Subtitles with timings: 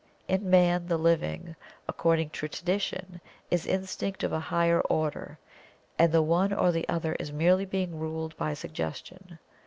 [0.27, 1.55] In Man the living
[1.87, 5.37] according to Tradition is instinct of a higher order,
[5.99, 9.37] and the one or the other is merely being ruled by Suggestion.